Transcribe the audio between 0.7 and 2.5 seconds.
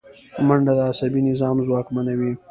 د عصبي نظام ځواکمنوي